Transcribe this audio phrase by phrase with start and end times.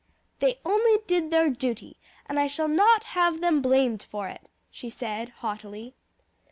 [0.39, 4.89] "They only did their duty, and I shall not have them blamed for it," she
[4.89, 5.93] said, haughtily.